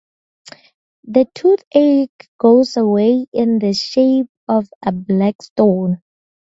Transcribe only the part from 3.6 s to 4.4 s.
shape